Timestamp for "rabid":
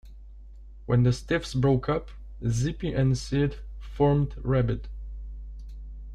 4.41-4.87